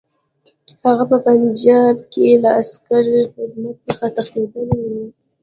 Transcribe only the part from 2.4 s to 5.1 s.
له عسکري خدمت څخه تښتېدلی وو.